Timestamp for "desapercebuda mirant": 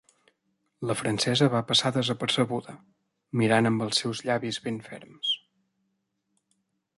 1.97-3.71